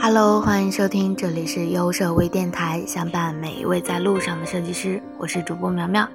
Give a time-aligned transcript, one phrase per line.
[0.00, 6.08] Hello，欢迎收听，这里是优设微电台，相伴每一位在路上的设计师，我是主播苗苗。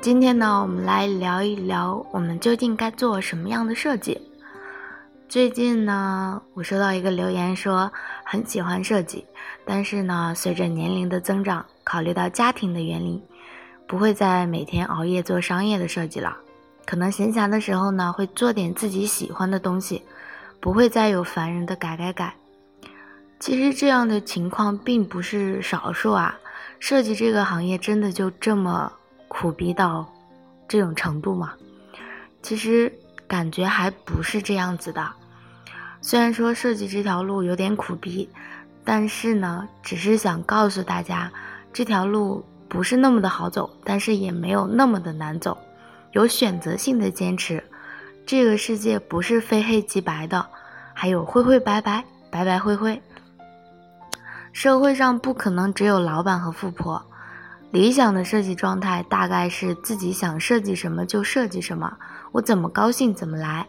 [0.00, 4.20] 今天呢，我们来聊一聊，我们究竟该做什么样的设计。
[5.28, 7.90] 最近呢，我收到一个留言说，
[8.24, 9.26] 很喜欢设计，
[9.64, 13.20] 但是呢，随着年龄的增长，考虑到家庭的原因，
[13.88, 16.36] 不会再每天熬夜做商业的设计了，
[16.88, 20.02] 可能闲暇的时候呢，会做点自己喜欢的东西，
[20.58, 22.34] 不会再有烦人的改改改。
[23.38, 26.34] 其实这样的情况并不是少数啊，
[26.78, 28.90] 设计这个行业真的就这么
[29.28, 30.10] 苦逼到
[30.66, 31.52] 这种程度吗？
[32.42, 32.90] 其实
[33.26, 35.06] 感觉还不是这样子的。
[36.00, 38.26] 虽然说设计这条路有点苦逼，
[38.82, 41.30] 但是呢，只是想告诉大家，
[41.70, 45.54] 这条路不是那么的好走，但是也没有那么的难走。
[46.18, 47.62] 有选择性的坚持，
[48.26, 50.44] 这个世界不是非黑即白的，
[50.92, 53.00] 还有灰灰白白，白白灰灰。
[54.52, 57.00] 社会上不可能只有老板和富婆，
[57.70, 61.96] 理想的设计状态大概是自己想设计什么就设计什么，
[62.32, 63.68] 我怎么高兴怎么来。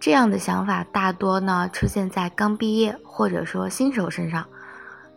[0.00, 4.46] 这样的想法大多呢出现在刚毕业或者说新手身上，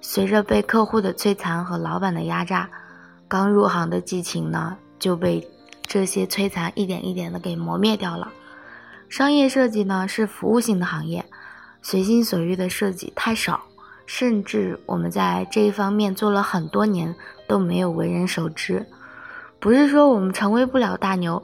[0.02, 2.70] 随着被客户的摧残和老板的压榨，
[3.30, 5.48] 刚入行的激情呢就被
[5.88, 8.32] 这些摧残一点一点的给磨灭掉了。
[9.08, 11.26] 商业设计呢是服务性的行业，
[11.82, 13.62] 随心所欲的设计太少。
[14.08, 17.16] 甚至我们在这一方面做了很多年
[17.48, 18.86] 都没有为人熟知，
[19.60, 21.42] 不是说我们成为不了大牛，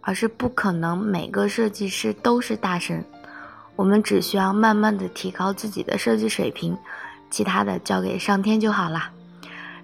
[0.00, 3.04] 而是不可能每个设计师都是大神。
[3.76, 6.76] 我们只需要慢慢的提高自己的设计水平，
[7.30, 9.10] 其他的交给上天就好了。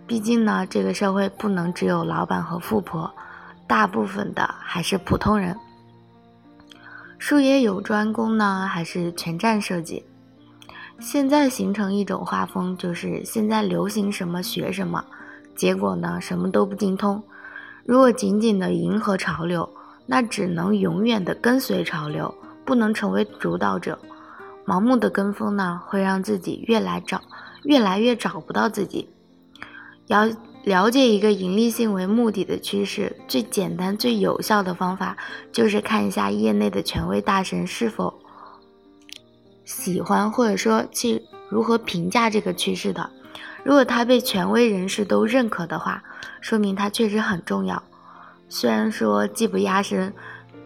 [0.05, 3.09] 毕竟呢，这个社会不能只有老板和富婆，
[3.67, 5.57] 大部分的还是普通人。
[7.19, 10.05] 术业有专攻呢，还是全站设计？
[10.99, 15.05] 现在形成一种画风，就是现在流行什么学什么，
[15.55, 17.23] 结果呢什么都不精通。
[17.85, 19.69] 如果紧紧的迎合潮流，
[20.07, 23.99] 那只能永远的跟随潮流，不能成为主导者。
[24.67, 27.21] 盲目的跟风呢，会让自己越来找
[27.63, 29.09] 越来越找不到自己。
[30.07, 30.29] 要
[30.67, 35.17] 了解一个盈利性为目的的趋势，最简单最有效的方法，
[35.53, 38.13] 就是看一下业内的权威大神是否。
[39.65, 43.09] 喜欢或者说去如何评价这个趋势的，
[43.63, 46.03] 如果它被权威人士都认可的话，
[46.41, 47.81] 说明它确实很重要。
[48.49, 50.13] 虽然说技不压身，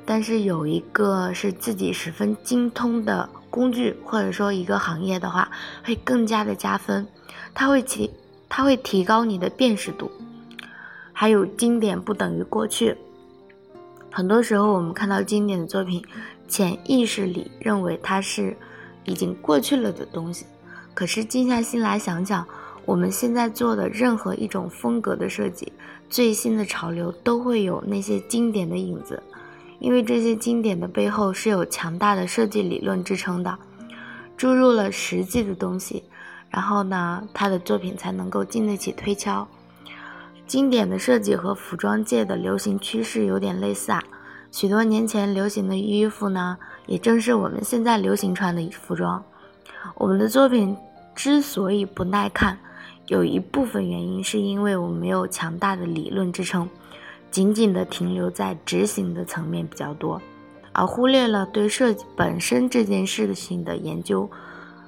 [0.07, 5.51] 但是有一个是自己十分精通的工具，或者说一个行业的话，
[5.85, 7.07] 会更加的加分。
[7.53, 8.11] 它会起，
[8.51, 10.11] 它会提高你的辨识度。
[11.15, 12.95] 还有经典不等于过去。
[14.11, 16.05] 很多时候我们看到经典的作品，
[16.47, 18.55] 潜意识里认为它是。
[19.07, 20.45] 已经过去了的东西，
[20.93, 22.47] 可是静下心来想想，
[22.85, 25.73] 我们现在做的任何一种风格的设计，
[26.11, 29.21] 最新的潮流都会有那些经典的影子，
[29.79, 33.59] 因为这些经典的背后是有强大的设计理论支撑的，
[34.37, 36.05] 注入了实际的东西，
[36.51, 39.47] 然后呢，他的作品才能够经得起推敲。
[40.47, 44.03] 经典的设计和服装界的流行趋势有点类似啊。
[44.51, 49.23] 许多年前流行的衣服呢，也正是我们现在流行穿的服装。
[49.95, 50.77] 我们的作品
[51.15, 52.59] 之所以不耐看，
[53.07, 56.69] 有一部分原因是因为我们没有强大的理论支撑，
[57.31, 60.21] 仅仅的停留在执行的层面比较多，
[60.73, 64.29] 而忽略了对设计本身这件事情的研究。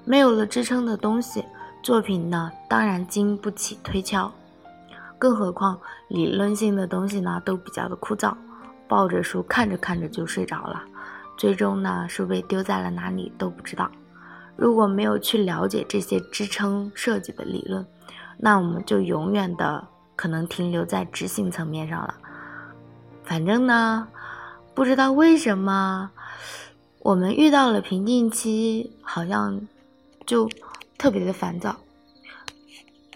[0.04, 1.44] 没有了支撑的东西，
[1.82, 4.32] 作品呢当然经不起推敲。
[5.19, 5.78] 更何况
[6.09, 8.34] 理论性的东西呢，都比较的枯燥。
[8.88, 10.82] 抱着书看着看着就睡着了，
[11.38, 13.91] 最终呢书被丢在了哪里都不知道。
[14.54, 17.87] 如果没有去了解这些支撑设计的理论，
[18.37, 22.15] 那我们就永远的可能停留在执行层面上了。
[23.25, 24.06] 反正呢，
[24.75, 26.10] 不知道为什么
[26.98, 29.59] 我们遇到了瓶颈期，好像
[30.27, 30.47] 就
[31.03, 31.75] 特别的烦躁。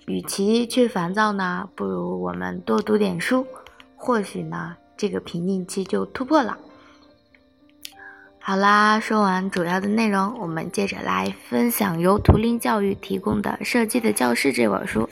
[0.06, 3.47] 与其去烦躁呢，不如我们多读点书，
[3.94, 4.77] 或许呢。
[4.97, 6.59] 这个瓶颈期就突破了。
[8.41, 15.09] 好啦，说完主要的内容，我们接着来分享由图灵教育提供的《设计的教室》这本书。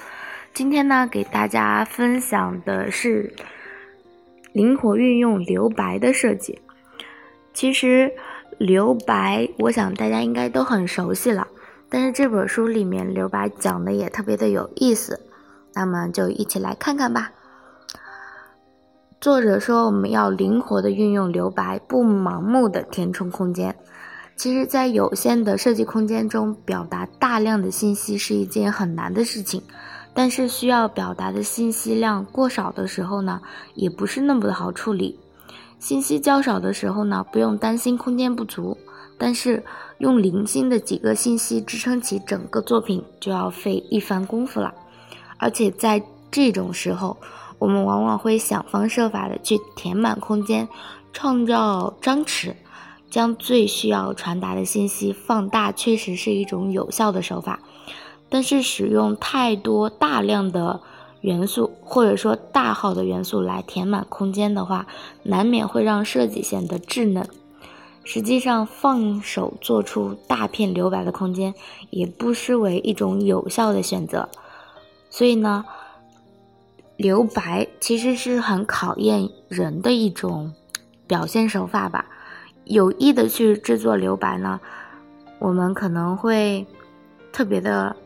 [0.53, 3.32] 今天呢，给大家分享的是
[4.53, 6.59] 灵活运用留白的设计。
[7.53, 8.11] 其实
[8.59, 11.47] 留白，我想大家应该都很熟悉了，
[11.96, 15.20] 但是这本书里面留白讲的也特别的有意思，
[15.75, 17.31] 那么就一起来看看吧。
[19.20, 23.76] 作者说，我们要灵活的运用留白，不盲目的填充空间。
[24.35, 29.62] 其实，在有限的设计空间中，表达大量的信息是一件很难的事情。
[30.12, 33.40] 但是，需要表达的信息量过少的时候呢，
[33.75, 35.20] 也不是那么的好处理。
[35.79, 38.76] 信息较少的时候呢，不用担心空间不足。
[39.16, 39.64] 但是，
[39.99, 44.75] 用零星的几个信息支撑起整个作品，就要费一番功夫了。
[45.38, 47.16] 而且，在这种时候，
[47.58, 50.69] 我们往往会想方设法的去填满空间，
[51.12, 52.55] 创造张弛，
[53.08, 57.61] 将最需要传达的信息放大，确实是一种有效的手法。
[58.28, 60.81] 但是使用太多大量的
[61.20, 64.88] 元素，或者说大号的元素来填满空间的话，
[65.22, 67.28] 难免会让设计显得稚嫩。
[68.04, 71.54] 实际上，放手做出大片留白的空间，
[71.90, 74.28] 也不失为一种有效的选择。
[75.10, 75.64] 所以呢。
[76.96, 80.54] 留白其实是很考验人的一种
[81.08, 82.06] 表现手法吧。
[82.66, 84.60] 有意的去制作留白呢，
[85.40, 86.64] 我们可能会
[87.32, 87.96] 特别的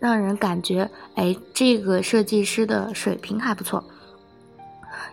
[0.00, 3.84] 让人感觉，哎，这个设计师的水平还不错。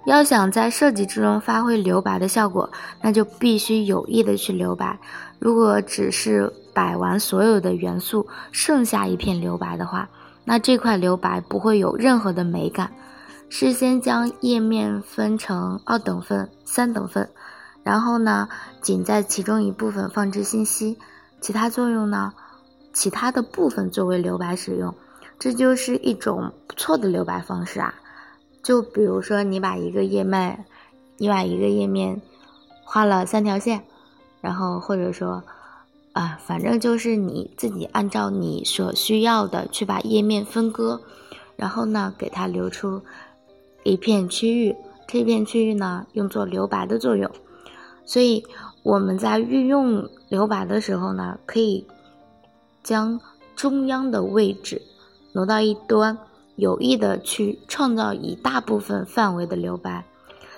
[0.06, 2.70] 要想在设计之中发挥留白的效果，
[3.02, 5.00] 那就必须有意的去留白。
[5.40, 10.10] 如果只是摆完所有的元素，剩下一片留白的话，
[10.44, 12.92] 那这块留白不会有任何的美感。
[13.48, 17.30] 事先将页面分成二等份、三等份，
[17.84, 18.50] 然后呢，
[18.82, 20.98] 仅在其中一部分放置信息，
[21.40, 22.34] 其他作用呢，
[22.92, 24.94] 其他的部分作为留白使用，
[25.38, 27.94] 这就是一种不错的留白方式啊。
[28.66, 30.66] 就比如说，你把一个页面，
[31.18, 32.20] 你把一个页面
[32.84, 33.84] 画了三条线，
[34.42, 35.44] 然后或者说。
[36.16, 41.02] 啊，反正就是你自己按照你所需要的去把页面分割，
[41.58, 43.02] 然后呢，给它留出
[43.84, 44.78] 一片区域，
[45.10, 47.30] 这片区域呢用作留白的作用。
[48.06, 48.46] 所以
[48.82, 51.86] 我们在运用留白的时候呢，可以
[52.82, 53.20] 将
[53.54, 54.82] 中央的位置
[55.34, 56.18] 挪到一端，
[56.56, 60.06] 有意的去创造一大部分范围的留白。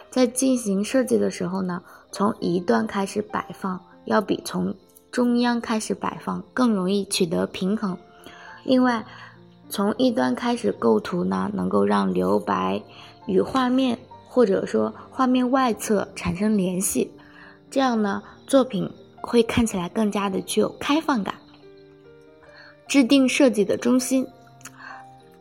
[0.09, 4.73] 在进行设计的时候呢，从一段开始摆放，要比从
[5.11, 7.97] 中央开始摆放更容易取得平衡。
[8.63, 9.05] 另外，
[9.69, 12.81] 从一端开始构图呢，能够让留白
[13.25, 13.97] 与画面
[14.27, 17.11] 或者说画面外侧产生联系，
[17.69, 18.89] 这样呢，作品
[19.21, 21.35] 会看起来更加的具有开放感。
[22.87, 24.25] 制定设计的中心，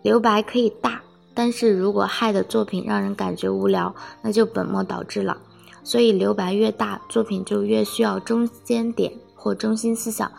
[0.07, 1.03] 留白可以大，
[1.35, 3.93] 但是如果害的作品让人感觉无聊，
[4.23, 5.37] 那就本末倒置了。
[5.83, 9.13] 所以留白越大，作品就越需要中间点。
[9.35, 10.31] 或中心思想，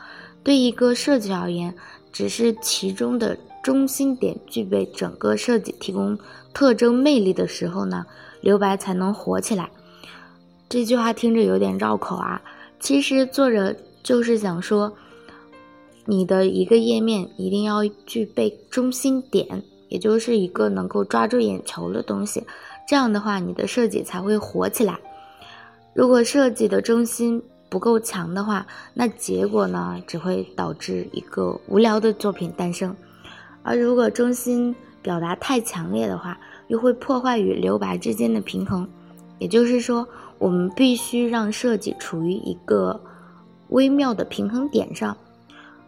[0.42, 1.76] 对一个设计而言，
[2.14, 6.18] 只是其中的中心点具备整个设计提供
[6.54, 8.06] 特征魅力的时候呢，
[8.40, 9.70] 留白才能火起来。
[10.70, 12.42] 这句话听着有点绕口啊，
[12.80, 14.96] 其实作者就是想说，
[16.10, 22.42] 你的一个页面一定要具备中心点，也就是一个能够抓住眼球的东西，
[22.88, 24.98] 这样的话，你的设计才会火起来。
[25.94, 32.92] 如果设计的中心，不够强的话，那结果呢只会导致一个无聊的作品诞生；
[33.62, 36.40] 而如果中心表达太强烈的话，
[36.70, 38.88] 又会破坏与留白之间的平衡。
[39.40, 40.08] 也就是说，
[40.40, 42.98] 我们必须让设计处于一个
[43.70, 45.18] 微妙的平衡点上。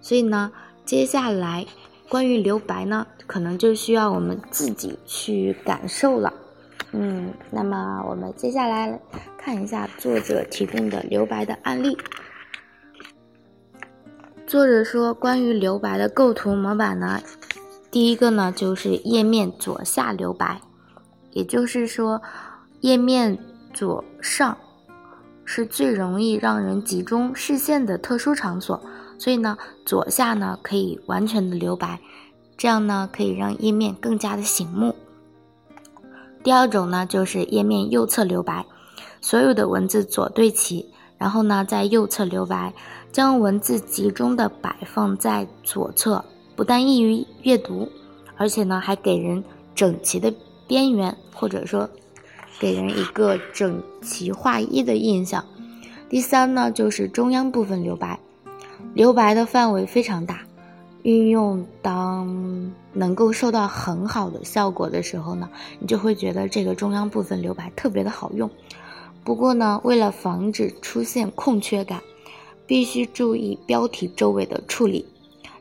[0.01, 0.51] 所以呢，
[0.85, 1.65] 接下来
[2.07, 6.33] 关于留白呢，可能就需要我们自己去感受了。
[6.91, 8.99] 嗯，那么我们接下来
[9.37, 11.95] 看一下作者提供的留白的案例。
[14.47, 17.21] 作者说，关于留白的构图模板呢，
[17.91, 20.61] 第一个呢就是页面左下留白，
[21.29, 22.23] 也就是说，
[22.81, 23.37] 页面
[23.71, 24.57] 左上
[25.51, 28.79] 是最容易让人集中视线的特殊场所，
[29.17, 31.99] 所以呢，左下呢可以完全的留白，
[32.55, 34.93] 这样呢可以让页面更加的醒目。
[36.43, 38.63] 第二种呢，就是页面右侧留白，
[39.21, 42.71] 所有的文字左对齐，然后呢，在右侧留白，
[43.11, 46.23] 将文字集中的摆放在左侧，
[46.55, 47.89] 不但易于阅读，
[48.37, 50.31] 而且呢，还给人整齐的
[50.67, 51.89] 边缘，或者说，
[52.57, 55.45] 给人一个整齐划一的印象。
[56.09, 58.19] 第三呢，就是中央部分留白，
[58.93, 60.39] 留白的范围非常大。
[61.03, 68.49] 运用当能够收到很好的效果的时候呢，你就会觉得这个中央部分留白特别的好用。
[69.23, 72.01] 不过呢，为了防止出现空缺感，
[72.67, 75.05] 必须注意标题周围的处理，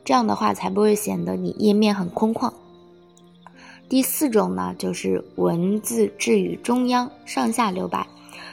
[0.04, 2.52] 这样的话才不会显得你页面很空旷。
[3.88, 8.06] 第四种呢，就是文字置于中央，上下留白。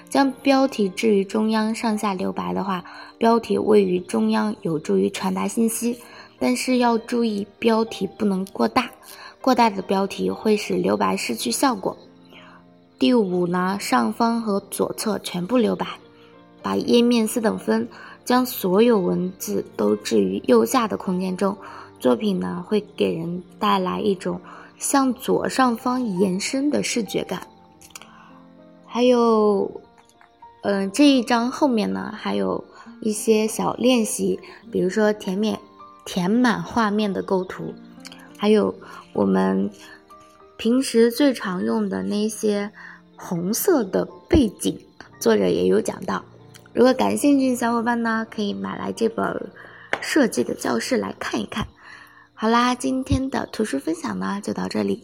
[0.07, 2.85] 将标题置于中央，上下留白的话，
[3.17, 5.99] 标题位于中央有助于传达信息，
[6.39, 8.89] 但是要注意标题不能过大，
[9.41, 11.97] 过大的标题会使留白失去效果。
[12.97, 15.85] 第五呢，上方和左侧全部留白，
[16.61, 17.89] 把页面四等分，
[18.23, 21.57] 将所有文字都置于右下的空间中，
[21.99, 24.39] 作品呢会给人带来一种
[24.85, 27.41] 向左上方延伸的视觉感。
[28.85, 29.81] 还有。
[30.67, 32.65] 嗯，这一章后面呢，还有
[32.99, 34.39] 一些小练习，
[34.71, 35.59] 比如说填面、
[36.03, 37.71] 填满画面的构图，
[38.35, 38.73] 还有
[39.13, 39.69] 我们
[40.57, 42.71] 平时最常用的那些
[43.15, 44.75] 红色的背景，
[45.19, 46.25] 作者也有讲到。
[46.73, 49.49] 如果感兴趣的小伙伴呢，可以买来这本
[50.01, 51.67] 设计的教室来看一看。
[52.37, 55.01] 好啦，今天的图书分享呢就到这里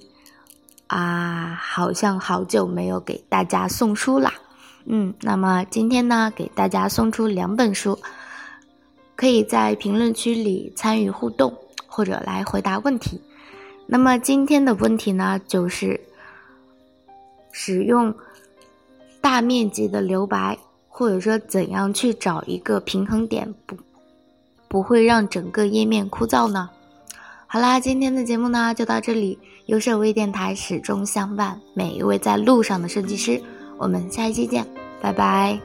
[0.88, 4.34] 啊，好像好久没有给大家送书啦。
[4.84, 7.98] 嗯，那么今天呢，给大家送出两本书，
[9.16, 11.58] 可以在评论区里参与互动
[11.88, 13.22] 或者来回答问题。
[13.88, 15.98] 那么今天的问题呢，就是
[17.54, 18.14] 使用
[19.22, 20.60] 大面积的留白，
[20.90, 23.78] 或者说怎样去找一个平衡点，不
[24.68, 26.70] 不会让整个页面枯燥呢？
[27.54, 33.44] 好啦，今天的节目呢就到这里，优设微电台始终相伴每一位在路上的设计师。
[33.78, 34.66] 我们下一期见，
[35.02, 35.60] 拜拜。